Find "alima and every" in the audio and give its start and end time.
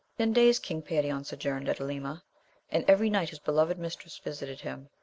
1.79-3.11